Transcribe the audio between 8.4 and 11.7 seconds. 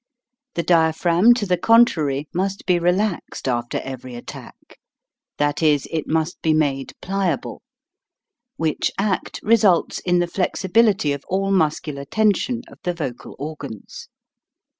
which act results in the flexibility of all